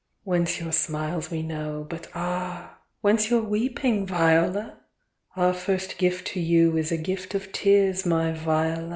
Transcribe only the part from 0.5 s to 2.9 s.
your smiles we know, but ah?